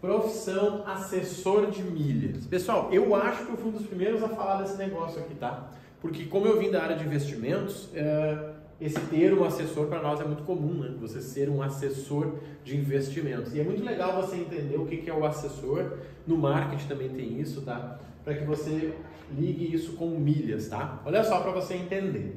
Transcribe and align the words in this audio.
Profissão 0.00 0.84
assessor 0.86 1.70
de 1.70 1.82
milhas. 1.82 2.46
Pessoal, 2.46 2.88
eu 2.92 3.14
acho 3.14 3.46
que 3.46 3.52
eu 3.52 3.56
fui 3.56 3.68
um 3.68 3.72
dos 3.72 3.86
primeiros 3.86 4.22
a 4.22 4.28
falar 4.28 4.62
desse 4.62 4.76
negócio 4.76 5.20
aqui, 5.20 5.34
tá? 5.34 5.70
Porque 6.00 6.24
como 6.26 6.46
eu 6.46 6.58
vim 6.58 6.70
da 6.70 6.82
área 6.82 6.96
de 6.96 7.04
investimentos, 7.04 7.88
é, 7.94 8.50
esse 8.80 9.00
termo 9.00 9.44
assessor 9.44 9.86
para 9.86 10.02
nós 10.02 10.20
é 10.20 10.24
muito 10.24 10.42
comum, 10.42 10.74
né? 10.80 10.94
Você 11.00 11.22
ser 11.22 11.48
um 11.48 11.62
assessor 11.62 12.34
de 12.62 12.76
investimentos. 12.76 13.54
E 13.54 13.60
é 13.60 13.64
muito 13.64 13.82
legal 13.82 14.20
você 14.20 14.36
entender 14.36 14.76
o 14.76 14.84
que 14.84 15.08
é 15.08 15.14
o 15.14 15.24
assessor. 15.24 15.94
No 16.26 16.36
marketing 16.36 16.86
também 16.86 17.08
tem 17.08 17.40
isso, 17.40 17.62
tá? 17.62 17.98
Para 18.22 18.34
que 18.34 18.44
você 18.44 18.92
ligue 19.36 19.74
isso 19.74 19.94
com 19.94 20.10
milhas, 20.10 20.68
tá? 20.68 21.00
Olha 21.06 21.24
só 21.24 21.40
para 21.40 21.52
você 21.52 21.74
entender. 21.74 22.36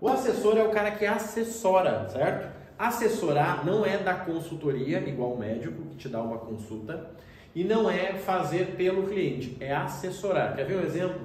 O 0.00 0.08
assessor 0.08 0.56
é 0.56 0.62
o 0.62 0.70
cara 0.70 0.92
que 0.92 1.04
assessora, 1.04 2.08
certo? 2.08 2.63
Assessorar 2.78 3.64
não 3.64 3.84
é 3.86 3.98
dar 3.98 4.24
consultoria, 4.24 4.98
igual 5.08 5.34
o 5.34 5.38
médico 5.38 5.82
que 5.90 5.96
te 5.96 6.08
dá 6.08 6.20
uma 6.20 6.38
consulta, 6.38 7.10
e 7.54 7.62
não 7.62 7.88
é 7.88 8.14
fazer 8.14 8.74
pelo 8.76 9.04
cliente, 9.04 9.56
é 9.60 9.72
assessorar. 9.72 10.56
Quer 10.56 10.66
ver 10.66 10.78
um 10.78 10.82
exemplo? 10.82 11.20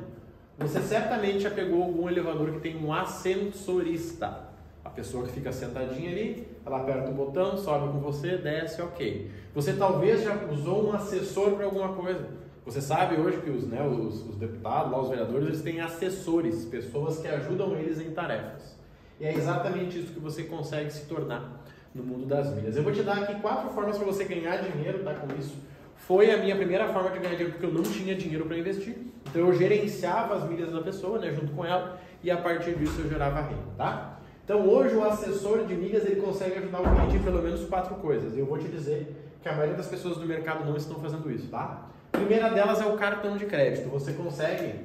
Você 0.60 0.80
certamente 0.82 1.40
já 1.40 1.50
pegou 1.50 1.82
algum 1.82 2.08
elevador 2.08 2.52
que 2.52 2.60
tem 2.60 2.78
um 2.78 2.94
ascensorista. 2.94 4.50
A 4.84 4.90
pessoa 4.90 5.26
que 5.26 5.34
fica 5.34 5.52
sentadinha 5.52 6.12
ali, 6.12 6.48
ela 6.66 6.82
aperta 6.82 7.10
o 7.10 7.14
botão, 7.14 7.58
sobe 7.58 7.92
com 7.92 8.00
você, 8.00 8.38
desce, 8.38 8.82
ok. 8.82 9.32
Você 9.56 9.74
talvez 9.74 10.24
já 10.24 10.36
usou 10.52 10.88
um 10.88 10.94
assessor 10.94 11.52
para 11.52 11.66
alguma 11.66 11.94
coisa. 11.94 12.28
Você 12.66 12.82
sabe 12.82 13.20
hoje 13.20 13.42
que 13.42 13.50
os, 13.50 13.68
né, 13.68 13.82
os, 13.82 14.30
os 14.30 14.36
deputados, 14.36 14.92
lá, 14.92 15.02
os 15.02 15.10
vereadores, 15.10 15.48
eles 15.48 15.62
têm 15.62 15.82
assessores, 15.82 16.66
pessoas 16.66 17.18
que 17.18 17.28
ajudam 17.28 17.76
eles 17.76 18.00
em 18.00 18.12
tarefas. 18.12 18.78
E 19.20 19.26
é 19.26 19.34
exatamente 19.34 20.00
isso 20.00 20.14
que 20.14 20.20
você 20.20 20.44
consegue 20.44 20.92
se 20.92 21.06
tornar 21.06 21.64
no 21.94 22.04
mundo 22.04 22.26
das 22.26 22.54
milhas. 22.54 22.78
Eu 22.78 22.84
vou 22.84 22.94
te 22.94 23.02
dar 23.02 23.18
aqui 23.18 23.36
quatro 23.42 23.70
formas 23.72 23.98
para 23.98 24.06
você 24.06 24.24
ganhar 24.24 24.58
dinheiro 24.58 25.04
tá, 25.04 25.14
com 25.14 25.28
isso. 25.38 25.56
Foi 25.98 26.32
a 26.32 26.38
minha 26.38 26.56
primeira 26.56 26.88
forma 26.94 27.10
de 27.12 27.20
ganhar 27.20 27.32
dinheiro 27.32 27.52
porque 27.52 27.66
eu 27.66 27.74
não 27.74 27.84
tinha 27.84 28.16
dinheiro 28.16 28.46
para 28.46 28.58
investir. 28.58 28.96
Então 29.30 29.48
eu 29.48 29.54
gerenciava 29.54 30.36
as 30.36 30.50
milhas 30.50 30.72
da 30.72 30.82
pessoa, 30.82 31.20
né, 31.20 31.32
junto 31.34 31.52
com 31.54 31.66
ela, 31.66 32.00
e 32.24 32.32
a 32.32 32.38
partir 32.38 32.76
disso 32.76 33.02
eu 33.02 33.10
gerava 33.10 33.42
renda, 33.42 33.62
tá? 33.78 34.20
Então 34.44 34.68
hoje 34.68 34.96
o 34.96 35.04
assessor 35.04 35.66
de 35.66 35.76
milhas 35.76 36.06
ele 36.06 36.22
consegue 36.22 36.58
ajudar 36.58 36.82
o 36.82 36.96
cliente 36.96 37.18
em 37.18 37.24
pelo 37.24 37.42
menos 37.42 37.66
quatro 37.66 37.96
coisas. 37.96 38.38
Eu 38.38 38.46
vou 38.46 38.58
te 38.58 38.68
dizer 38.68 39.16
que 39.42 39.50
a 39.50 39.54
maioria 39.54 39.76
das 39.76 39.88
pessoas 39.88 40.18
do 40.18 40.26
mercado 40.26 40.66
não 40.66 40.76
estão 40.76 41.00
fazendo 41.00 41.30
isso, 41.30 41.48
tá? 41.48 41.90
A 42.14 42.18
primeira 42.18 42.50
delas 42.50 42.82
é 42.82 42.86
o 42.86 42.98
cartão 42.98 43.38
de 43.38 43.46
crédito. 43.46 43.90
Você 43.90 44.14
consegue 44.14 44.76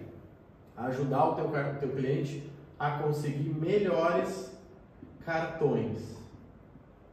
ajudar 0.77 1.25
o 1.31 1.35
teu, 1.35 1.51
teu 1.81 1.89
cliente 1.91 2.43
a 2.85 2.99
conseguir 2.99 3.49
melhores 3.49 4.55
cartões. 5.25 6.15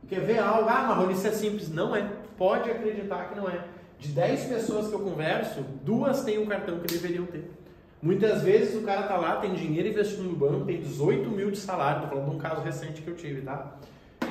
Quer 0.09 0.19
ver 0.19 0.39
algo? 0.39 0.67
Ah, 0.69 0.83
Marrone, 0.83 1.14
isso 1.14 1.27
é 1.27 1.31
simples. 1.31 1.72
Não 1.72 1.95
é. 1.95 2.05
Pode 2.38 2.69
acreditar 2.69 3.30
que 3.30 3.38
não 3.38 3.50
é. 3.50 3.64
De 3.97 4.09
10 4.09 4.45
pessoas 4.45 4.89
que 4.89 4.94
eu 4.94 4.99
converso, 4.99 5.61
duas 5.83 6.25
têm 6.25 6.39
o 6.39 6.47
cartão 6.47 6.80
que 6.80 6.88
deveriam 6.88 7.25
ter. 7.25 7.49
Muitas 8.02 8.42
vezes 8.42 8.75
o 8.75 8.83
cara 8.83 9.03
tá 9.03 9.16
lá, 9.16 9.38
tem 9.38 9.53
dinheiro 9.53 9.88
investido 9.88 10.23
no 10.23 10.36
banco, 10.36 10.66
tem 10.66 10.81
18 10.81 11.30
mil 11.30 11.52
de 11.52 11.58
salário, 11.58 12.02
tô 12.02 12.08
falando 12.08 12.30
de 12.31 12.36
um 12.36 12.39
caso 12.39 12.61
recente 12.61 13.02
que 13.02 13.08
eu 13.08 13.16
tive, 13.16 13.42
tá? 13.42 13.77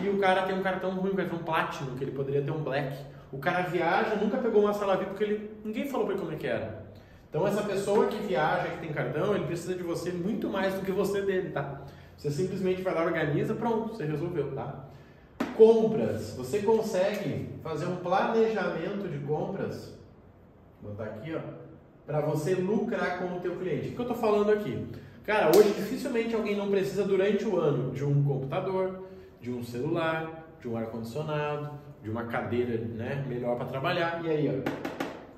E 0.03 0.09
o 0.09 0.19
cara 0.19 0.43
tem 0.43 0.59
um 0.59 0.63
cartão 0.63 0.91
ruim, 0.91 1.13
um 1.13 1.17
cartão 1.17 1.39
Platinum, 1.39 1.97
que 1.97 2.05
ele 2.05 2.11
poderia 2.11 2.43
ter 2.43 2.51
um 2.51 2.63
Black. 2.63 2.99
O 3.33 3.39
cara 3.39 3.63
viaja, 3.63 4.17
nunca 4.17 4.37
pegou 4.39 4.63
uma 4.63 4.75
sala 4.75 4.97
VIP 4.97 5.11
porque 5.11 5.25
ele, 5.25 5.51
ninguém 5.65 5.89
falou 5.89 6.05
para 6.05 6.17
ele 6.17 6.23
como 6.23 6.35
é 6.35 6.37
que 6.37 6.47
era. 6.47 6.90
Então 7.31 7.47
essa 7.47 7.63
pessoa 7.63 8.09
que 8.09 8.19
viaja, 8.19 8.71
que 8.71 8.79
tem 8.79 8.93
cartão, 8.93 9.37
ele 9.37 9.47
precisa 9.47 9.77
de 9.77 9.85
você 9.85 10.11
muito 10.11 10.49
mais 10.49 10.75
do 10.75 10.81
que 10.81 10.91
você 10.91 11.23
dele, 11.23 11.51
tá? 11.51 11.83
Você 12.17 12.29
simplesmente 12.29 12.83
vai 12.83 12.93
lá, 12.93 13.05
organiza, 13.05 13.55
pronto, 13.55 13.95
você 13.95 14.05
resolveu, 14.05 14.53
tá? 14.53 14.87
Compras. 15.57 16.35
Você 16.37 16.59
consegue 16.59 17.49
fazer 17.63 17.87
um 17.87 17.97
planejamento 17.97 19.09
de 19.09 19.19
compras, 19.21 19.97
vou 20.83 20.91
botar 20.91 21.05
aqui, 21.05 21.33
ó, 21.35 21.41
para 22.05 22.21
você 22.21 22.55
lucrar 22.57 23.21
com 23.21 23.37
o 23.37 23.41
teu 23.41 23.57
cliente. 23.57 23.91
O 23.91 23.93
que 23.93 23.99
eu 24.01 24.03
estou 24.03 24.17
falando 24.17 24.51
aqui? 24.51 24.89
Cara, 25.25 25.57
hoje 25.57 25.73
dificilmente 25.75 26.35
alguém 26.35 26.57
não 26.57 26.69
precisa 26.69 27.05
durante 27.05 27.47
o 27.47 27.61
ano 27.61 27.93
de 27.93 28.05
um 28.05 28.25
computador, 28.25 29.05
de 29.41 29.53
um 29.53 29.63
celular, 29.63 30.49
de 30.61 30.69
um 30.69 30.77
ar-condicionado, 30.77 31.79
de 32.03 32.11
uma 32.11 32.25
cadeira 32.25 32.77
né, 32.79 33.25
melhor 33.29 33.57
para 33.57 33.67
trabalhar. 33.67 34.21
E 34.25 34.29
aí, 34.29 34.49
ó, 34.49 34.71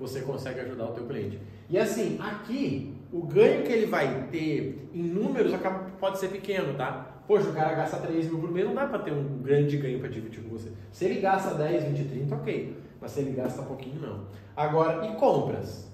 você 0.02 0.20
consegue 0.20 0.60
ajudar 0.60 0.86
o 0.86 0.92
teu 0.92 1.06
cliente. 1.06 1.38
E 1.70 1.78
assim, 1.78 2.18
aqui, 2.20 2.94
o 3.12 3.22
ganho 3.22 3.62
que 3.62 3.72
ele 3.72 3.86
vai 3.86 4.26
ter 4.30 4.88
em 4.92 5.02
números 5.02 5.54
acaba, 5.54 5.90
pode 5.98 6.18
ser 6.18 6.28
pequeno, 6.28 6.74
tá? 6.74 7.22
Poxa, 7.26 7.48
o 7.48 7.52
cara 7.52 7.72
gasta 7.74 7.98
3 7.98 8.26
mil 8.26 8.40
por 8.40 8.50
mês, 8.50 8.66
não 8.66 8.74
dá 8.74 8.86
para 8.86 8.98
ter 8.98 9.12
um 9.12 9.38
grande 9.38 9.76
ganho 9.76 10.00
para 10.00 10.08
dividir 10.08 10.42
com 10.42 10.50
você. 10.50 10.70
Se 10.90 11.04
ele 11.04 11.20
gasta 11.20 11.54
10, 11.54 11.84
20, 11.84 12.08
30, 12.08 12.34
ok. 12.34 12.76
Mas 13.00 13.12
se 13.12 13.20
ele 13.20 13.30
gasta 13.30 13.62
pouquinho, 13.62 14.00
não. 14.00 14.24
Agora, 14.56 15.06
e 15.06 15.14
compras? 15.14 15.88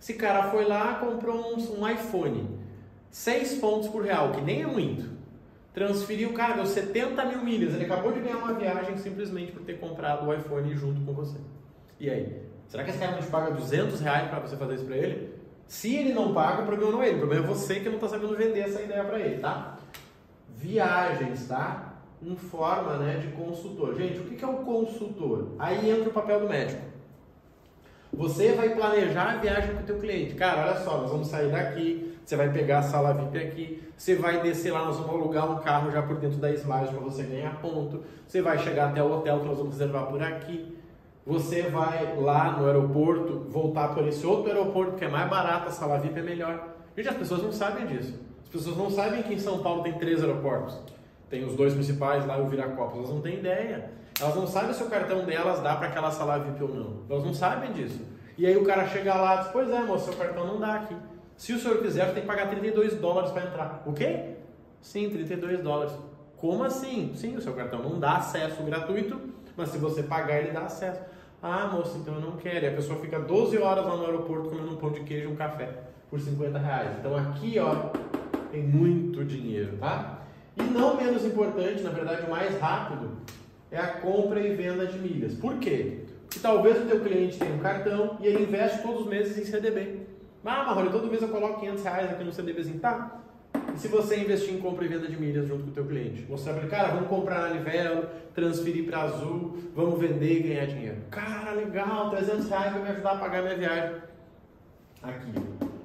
Esse 0.00 0.14
cara 0.14 0.50
foi 0.50 0.66
lá, 0.66 0.94
comprou 0.96 1.56
um, 1.56 1.80
um 1.80 1.88
iPhone, 1.88 2.48
6 3.10 3.54
pontos 3.54 3.88
por 3.88 4.02
real, 4.04 4.30
que 4.32 4.40
nem 4.42 4.62
é 4.62 4.66
muito. 4.66 5.08
Transferiu, 5.72 6.32
cara, 6.32 6.54
deu 6.54 6.66
70 6.66 7.24
mil 7.24 7.42
milhas. 7.42 7.74
Ele 7.74 7.84
acabou 7.84 8.12
de 8.12 8.20
ganhar 8.20 8.36
uma 8.36 8.52
viagem 8.52 8.96
simplesmente 8.98 9.52
por 9.52 9.62
ter 9.62 9.78
comprado 9.78 10.26
o 10.26 10.34
iPhone 10.34 10.74
junto 10.74 11.00
com 11.00 11.12
você. 11.12 11.38
E 12.00 12.08
aí? 12.08 12.42
Será 12.68 12.84
que 12.84 12.90
esse 12.90 12.98
cara 12.98 13.12
não 13.12 13.20
te 13.20 13.28
paga 13.28 13.50
200 13.50 14.00
reais 14.00 14.28
para 14.28 14.40
você 14.40 14.56
fazer 14.56 14.74
isso 14.74 14.84
para 14.84 14.96
ele? 14.96 15.34
Se 15.66 15.94
ele 15.96 16.12
não 16.12 16.32
paga, 16.32 16.62
o 16.62 16.66
problema 16.66 16.92
não 16.92 17.02
é 17.02 17.08
ele, 17.08 17.16
o 17.16 17.20
problema 17.20 17.44
é 17.44 17.48
você 17.48 17.80
que 17.80 17.88
não 17.88 17.96
está 17.96 18.08
sabendo 18.08 18.36
vender 18.36 18.60
essa 18.60 18.80
ideia 18.80 19.04
para 19.04 19.18
ele, 19.18 19.38
tá? 19.38 19.78
Viagens, 20.56 21.46
tá? 21.48 21.94
Em 22.22 22.36
forma 22.36 22.96
né, 22.96 23.18
de 23.18 23.28
consultor. 23.28 23.94
Gente, 23.94 24.18
o 24.18 24.24
que 24.24 24.42
é 24.42 24.48
o 24.48 24.58
consultor? 24.58 25.48
Aí 25.58 25.90
entra 25.90 26.08
o 26.08 26.12
papel 26.12 26.40
do 26.40 26.48
médico. 26.48 26.80
Você 28.12 28.52
vai 28.52 28.74
planejar 28.74 29.32
a 29.32 29.36
viagem 29.36 29.74
com 29.74 29.82
o 29.82 29.84
teu 29.84 29.98
cliente. 29.98 30.34
Cara, 30.34 30.62
olha 30.62 30.80
só, 30.80 30.98
nós 30.98 31.10
vamos 31.10 31.28
sair 31.28 31.50
daqui, 31.50 32.16
você 32.24 32.36
vai 32.36 32.50
pegar 32.50 32.78
a 32.78 32.82
sala 32.82 33.12
VIP 33.12 33.38
aqui, 33.38 33.82
você 33.96 34.14
vai 34.14 34.40
descer 34.40 34.72
lá, 34.72 34.84
nós 34.84 34.96
vamos 34.96 35.12
alugar 35.12 35.50
um 35.50 35.58
carro 35.58 35.90
já 35.90 36.02
por 36.02 36.16
dentro 36.16 36.38
da 36.38 36.50
Smiles 36.52 36.90
para 36.90 37.00
você 37.00 37.22
ganhar 37.22 37.60
ponto. 37.60 38.02
Você 38.26 38.40
vai 38.40 38.58
chegar 38.58 38.88
até 38.88 39.02
o 39.02 39.12
hotel 39.12 39.40
que 39.40 39.46
nós 39.46 39.58
vamos 39.58 39.72
reservar 39.72 40.06
por 40.06 40.22
aqui 40.22 40.77
você 41.28 41.64
vai 41.64 42.16
lá 42.18 42.52
no 42.52 42.64
aeroporto, 42.64 43.44
voltar 43.50 43.88
por 43.88 44.08
esse 44.08 44.26
outro 44.26 44.50
aeroporto 44.50 44.92
que 44.92 45.04
é 45.04 45.08
mais 45.08 45.28
barato, 45.28 45.68
a 45.68 45.70
sala 45.70 45.98
VIP 45.98 46.18
é 46.18 46.22
melhor. 46.22 46.68
Gente, 46.96 47.10
as 47.10 47.16
pessoas 47.18 47.42
não 47.42 47.52
sabem 47.52 47.86
disso. 47.86 48.18
As 48.42 48.48
pessoas 48.48 48.78
não 48.78 48.88
sabem 48.88 49.22
que 49.22 49.34
em 49.34 49.38
São 49.38 49.58
Paulo 49.58 49.82
tem 49.82 49.92
três 49.92 50.22
aeroportos. 50.22 50.78
Tem 51.28 51.44
os 51.44 51.54
dois 51.54 51.74
principais 51.74 52.24
lá 52.24 52.38
e 52.38 52.40
o 52.40 52.46
Viracopos. 52.46 52.96
Elas 52.96 53.10
não 53.10 53.20
têm 53.20 53.40
ideia. 53.40 53.90
Elas 54.18 54.34
não 54.36 54.46
sabem 54.46 54.72
se 54.72 54.82
o 54.82 54.86
cartão 54.86 55.26
delas 55.26 55.60
dá 55.60 55.76
para 55.76 55.88
aquela 55.88 56.10
sala 56.10 56.38
VIP 56.38 56.62
ou 56.62 56.74
não. 56.74 57.02
Elas 57.10 57.22
não 57.22 57.34
sabem 57.34 57.72
disso. 57.72 58.00
E 58.38 58.46
aí 58.46 58.56
o 58.56 58.64
cara 58.64 58.88
chega 58.88 59.14
lá 59.14 59.34
e 59.34 59.38
diz: 59.40 59.48
Pois 59.48 59.68
é, 59.68 59.82
moço, 59.82 60.06
seu 60.06 60.14
cartão 60.14 60.46
não 60.46 60.58
dá 60.58 60.76
aqui. 60.76 60.96
Se 61.36 61.52
o 61.52 61.60
senhor 61.60 61.82
quiser, 61.82 62.06
você 62.06 62.12
tem 62.14 62.22
que 62.22 62.26
pagar 62.26 62.48
32 62.48 62.94
dólares 62.94 63.30
para 63.32 63.42
entrar. 63.42 63.82
O 63.84 63.92
quê? 63.92 64.36
Sim, 64.80 65.10
32 65.10 65.62
dólares. 65.62 65.92
Como 66.38 66.64
assim? 66.64 67.12
Sim, 67.14 67.36
o 67.36 67.42
seu 67.42 67.52
cartão 67.52 67.82
não 67.82 68.00
dá 68.00 68.16
acesso 68.16 68.62
gratuito, 68.62 69.20
mas 69.54 69.68
se 69.68 69.76
você 69.76 70.02
pagar, 70.02 70.38
ele 70.38 70.52
dá 70.52 70.62
acesso. 70.62 71.17
Ah, 71.42 71.70
moço, 71.72 71.98
então 71.98 72.14
eu 72.14 72.20
não 72.20 72.32
quero. 72.32 72.64
E 72.64 72.68
a 72.68 72.72
pessoa 72.72 72.98
fica 73.00 73.18
12 73.18 73.58
horas 73.58 73.84
lá 73.84 73.96
no 73.96 74.04
aeroporto 74.04 74.48
comendo 74.48 74.72
um 74.72 74.76
pão 74.76 74.90
de 74.90 75.00
queijo 75.00 75.28
e 75.28 75.32
um 75.32 75.36
café 75.36 75.68
por 76.10 76.20
50 76.20 76.58
reais. 76.58 76.90
Então 76.98 77.16
aqui, 77.16 77.58
ó, 77.58 77.90
tem 78.50 78.62
muito 78.62 79.24
dinheiro, 79.24 79.76
tá? 79.78 80.22
E 80.56 80.62
não 80.62 80.96
menos 80.96 81.24
importante, 81.24 81.82
na 81.82 81.90
verdade, 81.90 82.26
o 82.26 82.30
mais 82.30 82.58
rápido, 82.60 83.10
é 83.70 83.78
a 83.78 83.86
compra 83.86 84.40
e 84.40 84.54
venda 84.54 84.86
de 84.86 84.98
milhas. 84.98 85.34
Por 85.34 85.58
quê? 85.58 86.04
Porque 86.24 86.40
talvez 86.40 86.82
o 86.82 86.86
teu 86.86 87.00
cliente 87.00 87.38
tenha 87.38 87.54
um 87.54 87.58
cartão 87.58 88.16
e 88.20 88.26
ele 88.26 88.42
investe 88.42 88.82
todos 88.82 89.02
os 89.02 89.06
meses 89.06 89.38
em 89.38 89.44
CDB. 89.44 90.00
Ah, 90.44 90.64
Marrone, 90.64 90.90
todo 90.90 91.08
mês 91.08 91.22
eu 91.22 91.28
coloco 91.28 91.60
500 91.60 91.84
reais 91.84 92.10
aqui 92.10 92.24
no 92.24 92.32
CDBzinho. 92.32 92.80
Tá, 92.80 93.20
e 93.74 93.78
se 93.78 93.88
você 93.88 94.18
investir 94.18 94.54
em 94.54 94.60
compra 94.60 94.84
e 94.84 94.88
venda 94.88 95.06
de 95.06 95.16
milhas 95.20 95.46
junto 95.46 95.64
com 95.64 95.70
o 95.70 95.72
teu 95.72 95.84
cliente? 95.86 96.26
Mostrar 96.28 96.54
para 96.54 96.62
ele, 96.62 96.70
cara, 96.70 96.88
vamos 96.88 97.08
comprar 97.08 97.42
na 97.42 97.48
Livelo, 97.48 98.06
transferir 98.34 98.86
para 98.86 99.02
Azul, 99.02 99.56
vamos 99.74 99.98
vender 99.98 100.40
e 100.40 100.42
ganhar 100.42 100.66
dinheiro. 100.66 100.96
Cara, 101.10 101.52
legal, 101.52 102.10
300 102.10 102.48
reais 102.48 102.72
vai 102.72 102.82
me 102.82 102.88
ajudar 102.90 103.12
a 103.12 103.16
pagar 103.16 103.42
minha 103.42 103.56
viagem. 103.56 103.96
Aqui. 105.02 105.32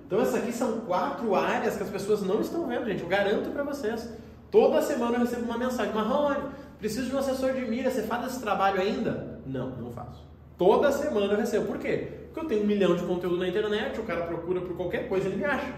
Então 0.08 0.22
essas 0.22 0.36
aqui 0.36 0.52
são 0.52 0.82
quatro 0.82 1.34
áreas 1.36 1.76
que 1.76 1.84
as 1.84 1.90
pessoas 1.90 2.22
não 2.22 2.42
estão 2.42 2.68
vendo, 2.68 2.86
gente. 2.86 3.02
Eu 3.02 3.10
garanto 3.10 3.50
para 3.52 3.64
vocês. 3.64 4.12
Toda 4.52 4.82
semana 4.82 5.16
eu 5.16 5.22
recebo 5.22 5.46
uma 5.46 5.58
mensagem. 5.58 5.94
Marrone, 5.94 6.50
preciso 6.78 7.10
de 7.10 7.16
um 7.16 7.20
assessor 7.20 7.54
de 7.54 7.62
milhas. 7.62 7.94
Você 7.94 8.04
faz 8.04 8.28
esse 8.28 8.40
trabalho 8.40 8.80
ainda? 8.80 9.40
Não, 9.46 9.70
não 9.72 9.92
faço. 9.92 10.24
Toda 10.58 10.92
semana 10.92 11.34
eu 11.34 11.38
recebo. 11.38 11.66
Por 11.66 11.80
quê? 11.80 12.10
Porque 12.26 12.40
eu 12.40 12.46
tenho 12.46 12.64
um 12.64 12.68
milhão 12.68 12.96
de 12.96 13.04
conteúdo 13.04 13.38
na 13.38 13.48
internet, 13.48 14.00
o 14.00 14.04
cara 14.04 14.22
procura 14.26 14.62
por 14.62 14.76
qualquer 14.76 15.08
coisa, 15.08 15.28
ele 15.28 15.38
me 15.38 15.46
acha. 15.46 15.72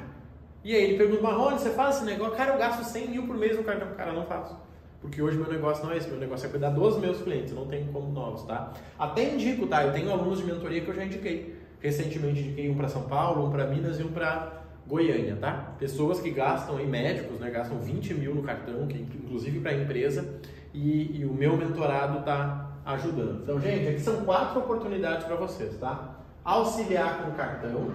E 0.66 0.76
aí 0.76 0.84
ele 0.84 0.98
pergunta, 0.98 1.22
Marrone, 1.22 1.60
você 1.60 1.70
faz 1.70 1.98
esse 1.98 2.06
negócio? 2.06 2.36
Cara, 2.36 2.54
eu 2.54 2.58
gasto 2.58 2.84
100 2.84 3.10
mil 3.10 3.28
por 3.28 3.38
mês 3.38 3.56
no 3.56 3.64
cartão. 3.64 3.88
Cara, 3.96 4.12
não 4.12 4.26
faço. 4.26 4.58
Porque 5.00 5.22
hoje 5.22 5.38
meu 5.38 5.48
negócio 5.48 5.86
não 5.86 5.92
é 5.92 5.98
esse, 5.98 6.10
meu 6.10 6.18
negócio 6.18 6.48
é 6.48 6.50
cuidar 6.50 6.72
dos 6.72 6.98
meus 6.98 7.22
clientes, 7.22 7.52
eu 7.52 7.60
não 7.60 7.68
tenho 7.68 7.86
como 7.94 8.12
novos, 8.12 8.42
tá? 8.46 8.74
Até 8.98 9.32
indico, 9.32 9.68
tá? 9.68 9.84
Eu 9.84 9.94
tenho 9.94 10.10
alunos 10.10 10.40
de 10.40 10.46
mentoria 10.46 10.82
que 10.82 10.88
eu 10.88 10.96
já 10.96 11.06
indiquei. 11.06 11.56
Recentemente 11.80 12.40
indiquei 12.40 12.68
um 12.72 12.74
para 12.74 12.88
São 12.88 13.04
Paulo, 13.04 13.46
um 13.46 13.52
para 13.52 13.68
Minas 13.68 14.00
e 14.00 14.04
um 14.04 14.12
para 14.12 14.64
Goiânia, 14.88 15.36
tá? 15.36 15.76
Pessoas 15.78 16.20
que 16.20 16.32
gastam, 16.32 16.78
aí 16.78 16.88
médicos, 16.88 17.40
né? 17.40 17.52
Gastam 17.52 17.78
20 17.78 18.16
mil 18.16 18.34
no 18.34 18.42
cartão, 18.42 18.88
que 18.88 18.98
inclusive 18.98 19.60
para 19.60 19.70
a 19.70 19.76
empresa, 19.76 20.40
e, 20.74 21.20
e, 21.20 21.26
o 21.26 21.32
meu 21.32 21.56
mentorado 21.56 22.26
tá 22.26 22.72
ajudando. 22.88 23.44
Então, 23.44 23.62
gente, 23.62 23.88
aqui 23.90 24.00
são 24.00 24.26
quatro 24.26 24.62
oportunidades 24.62 25.28
para 25.28 25.36
vocês, 25.36 25.78
tá? 25.78 26.16
Auxiliar 26.44 27.24
com 27.24 27.32
cartão. 27.34 27.92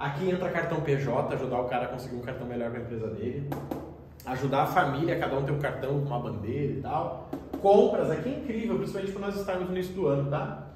Aqui 0.00 0.30
entra 0.30 0.48
cartão 0.48 0.80
PJ, 0.80 1.34
ajudar 1.34 1.60
o 1.60 1.64
cara 1.64 1.84
a 1.84 1.88
conseguir 1.88 2.16
um 2.16 2.22
cartão 2.22 2.46
melhor 2.46 2.70
para 2.70 2.80
a 2.80 2.82
empresa 2.82 3.08
dele. 3.08 3.50
Ajudar 4.24 4.62
a 4.62 4.66
família, 4.66 5.18
cada 5.18 5.36
um 5.36 5.42
tem 5.42 5.54
um 5.54 5.58
cartão 5.58 6.00
com 6.00 6.06
uma 6.06 6.18
bandeira 6.18 6.72
e 6.72 6.80
tal. 6.80 7.28
Compras, 7.60 8.10
aqui 8.10 8.30
é 8.30 8.38
incrível, 8.38 8.78
principalmente 8.78 9.12
para 9.12 9.26
nós 9.26 9.36
estarmos 9.38 9.68
no 9.68 9.76
início 9.76 9.92
do 9.92 10.06
ano, 10.06 10.30
tá? 10.30 10.68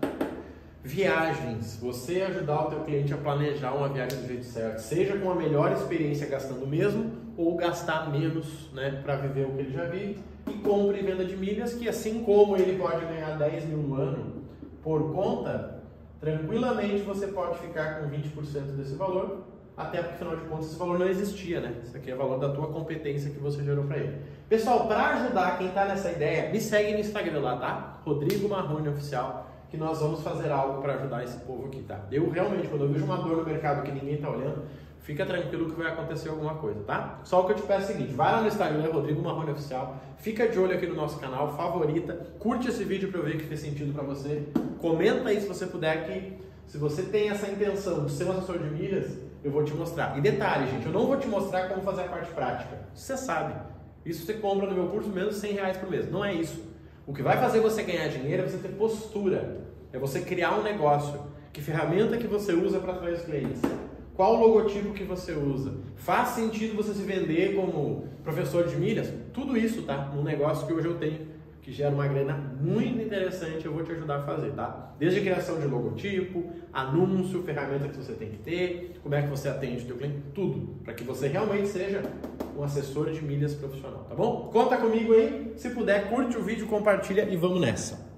Viagens, 0.83 1.79
você 1.81 2.21
ajudar 2.21 2.67
o 2.67 2.71
teu 2.71 2.81
cliente 2.81 3.15
a 3.15 3.17
planejar 3.17 3.73
uma 3.73 3.89
viagem 3.89 4.21
do 4.21 4.27
jeito 4.27 4.45
certo, 4.45 4.81
seja 4.81 5.17
com 5.17 5.31
a 5.31 5.35
melhor 5.35 5.73
experiência 5.73 6.27
gastando 6.27 6.67
mesmo 6.67 7.11
ou 7.39 7.57
gastar 7.57 8.11
menos, 8.11 8.71
né, 8.75 9.01
para 9.03 9.17
viver 9.17 9.47
o 9.47 9.53
que 9.53 9.61
ele 9.61 9.73
já 9.73 9.87
vive. 9.87 10.19
E 10.47 10.53
compra 10.59 10.99
e 10.99 11.03
venda 11.03 11.25
de 11.25 11.35
milhas, 11.35 11.73
que 11.73 11.89
assim 11.89 12.23
como 12.23 12.59
ele 12.59 12.77
pode 12.77 13.03
ganhar 13.07 13.39
10 13.39 13.65
mil 13.65 13.79
no 13.79 13.95
ano 13.95 14.45
por 14.83 15.15
conta, 15.15 15.83
tranquilamente 16.25 17.03
você 17.03 17.27
pode 17.27 17.59
ficar 17.59 18.01
com 18.01 18.09
20% 18.09 18.77
desse 18.77 18.95
valor, 18.95 19.45
até 19.77 20.03
porque 20.03 20.15
afinal 20.15 20.37
de 20.37 20.45
contas 20.47 20.67
esse 20.67 20.79
valor 20.79 20.99
não 20.99 21.07
existia, 21.07 21.61
né? 21.61 21.75
Isso 21.85 21.97
aqui 21.97 22.11
é 22.11 22.15
o 22.15 22.19
valor 22.19 22.39
da 22.39 22.49
tua 22.49 22.69
competência 22.69 23.31
que 23.31 23.39
você 23.39 23.63
gerou 23.63 23.85
para 23.85 23.99
ele. 23.99 24.19
Pessoal, 24.49 24.87
para 24.87 25.17
ajudar 25.17 25.59
quem 25.59 25.69
está 25.69 25.85
nessa 25.85 26.11
ideia, 26.11 26.51
me 26.51 26.61
segue 26.61 26.93
no 26.95 27.01
Instagram 27.01 27.41
lá, 27.41 27.57
tá? 27.57 28.01
Rodrigo 28.05 28.49
Marrone 28.49 28.89
Oficial 28.89 29.51
que 29.75 29.77
nós 29.77 29.99
vamos 29.99 30.23
fazer 30.23 30.53
algo 30.53 30.81
para 30.81 30.95
ajudar 30.95 31.25
esse 31.25 31.37
povo 31.39 31.67
aqui, 31.67 31.83
tá? 31.83 32.01
Eu 32.11 32.31
realmente, 32.31 32.69
quando 32.69 32.83
eu 32.83 32.89
vejo 32.89 33.05
uma 33.05 33.17
dor 33.17 33.39
no 33.39 33.45
mercado 33.45 33.83
que 33.83 33.91
ninguém 33.91 34.15
está 34.15 34.31
olhando, 34.31 34.63
fica 35.05 35.25
tranquilo 35.27 35.71
que 35.71 35.79
vai 35.79 35.93
acontecer 35.93 36.31
alguma 36.31 36.55
coisa, 36.55 36.81
tá? 36.81 37.21
Só 37.25 37.43
o 37.43 37.47
que 37.47 37.53
eu 37.53 37.57
te 37.57 37.63
peço 37.63 37.83
é 37.83 37.85
o 37.85 37.97
seguinte, 37.97 38.15
vai 38.15 38.33
lá 38.33 38.41
no 38.41 38.49
Instagram, 38.49 38.91
Rodrigo 38.91 39.23
Marrone 39.23 39.53
Oficial, 39.53 39.99
fica 40.17 40.49
de 40.49 40.59
olho 40.59 40.75
aqui 40.75 40.87
no 40.87 40.95
nosso 40.95 41.21
canal, 41.21 41.55
favorita, 41.55 42.15
curte 42.39 42.69
esse 42.69 42.83
vídeo 42.85 43.11
para 43.11 43.21
eu 43.21 43.25
ver 43.25 43.37
que 43.37 43.45
fez 43.45 43.61
sentido 43.61 43.93
para 43.93 44.03
você, 44.03 44.49
comenta 44.79 45.29
aí 45.29 45.41
se 45.41 45.47
você 45.47 45.67
puder 45.67 46.07
que 46.07 46.39
se 46.67 46.79
você 46.79 47.03
tem 47.03 47.29
essa 47.29 47.47
intenção 47.47 48.07
de 48.07 48.13
ser 48.13 48.25
um 48.25 48.33
assessor 48.33 48.59
de 48.59 48.71
milhas, 48.71 49.19
eu 49.45 49.51
vou 49.51 49.63
te 49.63 49.75
mostrar. 49.75 50.17
E 50.17 50.23
detalhe, 50.23 50.71
gente, 50.71 50.87
eu 50.87 50.93
não 50.93 51.07
vou 51.07 51.19
te 51.19 51.29
mostrar 51.29 51.69
como 51.69 51.83
fazer 51.83 52.05
a 52.05 52.09
parte 52.09 52.33
prática. 52.33 52.79
Você 52.95 53.15
sabe. 53.19 53.55
Isso 54.07 54.25
você 54.25 54.33
compra 54.33 54.67
no 54.67 54.75
meu 54.75 54.89
curso 54.89 55.11
menos 55.11 55.37
100 55.37 55.53
reais 55.53 55.77
por 55.77 55.91
mês. 55.91 56.11
Não 56.11 56.25
é 56.25 56.33
isso. 56.33 56.65
O 57.07 57.13
que 57.13 57.23
vai 57.23 57.37
fazer 57.37 57.61
você 57.61 57.83
ganhar 57.83 58.09
dinheiro 58.09 58.43
é 58.43 58.47
você 58.47 58.57
ter 58.57 58.71
postura. 58.71 59.61
É 59.93 59.99
você 59.99 60.23
criar 60.23 60.59
um 60.59 60.63
negócio. 60.63 61.21
Que 61.53 61.61
ferramenta 61.61 62.17
que 62.17 62.27
você 62.27 62.55
usa 62.55 62.81
para 62.81 62.95
atrair 62.95 63.15
os 63.15 63.23
clientes? 63.23 63.61
Qual 64.15 64.37
logotipo 64.37 64.95
que 64.95 65.03
você 65.03 65.33
usa? 65.33 65.75
Faz 65.97 66.29
sentido 66.29 66.77
você 66.77 66.95
se 66.95 67.03
vender 67.03 67.57
como 67.57 68.09
professor 68.23 68.67
de 68.67 68.77
milhas? 68.77 69.13
Tudo 69.33 69.57
isso, 69.57 69.83
tá? 69.83 70.13
Um 70.17 70.23
negócio 70.23 70.67
que 70.67 70.73
hoje 70.73 70.87
eu 70.87 70.97
tenho 70.97 71.35
que 71.61 71.73
gera 71.73 71.95
uma 71.95 72.07
grana 72.07 72.37
muito 72.61 73.01
interessante, 73.01 73.65
eu 73.65 73.73
vou 73.73 73.83
te 73.83 73.91
ajudar 73.91 74.19
a 74.19 74.23
fazer, 74.23 74.53
tá? 74.53 74.95
Desde 74.99 75.21
a 75.21 75.23
criação 75.23 75.59
de 75.59 75.67
logotipo, 75.67 76.45
anúncio, 76.71 77.43
ferramenta 77.43 77.89
que 77.89 77.97
você 77.97 78.13
tem 78.13 78.29
que 78.29 78.37
ter, 78.37 79.01
como 79.03 79.15
é 79.15 79.23
que 79.23 79.29
você 79.29 79.49
atende 79.49 79.83
o 79.83 79.87
teu 79.87 79.97
cliente, 79.97 80.19
tudo, 80.35 80.75
para 80.85 80.93
que 80.93 81.03
você 81.03 81.27
realmente 81.27 81.69
seja 81.69 82.03
um 82.55 82.63
assessor 82.63 83.11
de 83.11 83.25
milhas 83.25 83.55
profissional, 83.55 84.05
tá 84.07 84.15
bom? 84.15 84.51
Conta 84.53 84.77
comigo 84.77 85.15
aí, 85.15 85.55
se 85.57 85.71
puder, 85.71 86.11
curte 86.11 86.37
o 86.37 86.43
vídeo, 86.43 86.67
compartilha 86.67 87.27
e 87.31 87.37
vamos 87.37 87.63
nessa. 87.63 88.14